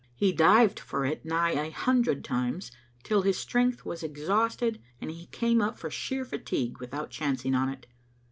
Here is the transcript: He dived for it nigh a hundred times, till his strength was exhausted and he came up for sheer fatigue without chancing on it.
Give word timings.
He 0.15 0.31
dived 0.33 0.79
for 0.79 1.05
it 1.05 1.23
nigh 1.25 1.51
a 1.51 1.69
hundred 1.69 2.23
times, 2.25 2.71
till 3.03 3.21
his 3.21 3.37
strength 3.37 3.85
was 3.85 4.01
exhausted 4.01 4.81
and 4.99 5.11
he 5.11 5.27
came 5.27 5.61
up 5.61 5.77
for 5.77 5.91
sheer 5.91 6.25
fatigue 6.25 6.79
without 6.79 7.11
chancing 7.11 7.53
on 7.53 7.69
it. 7.69 7.85